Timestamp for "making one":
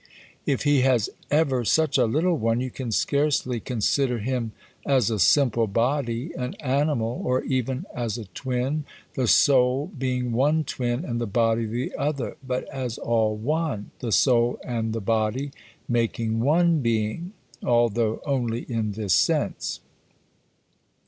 15.87-16.79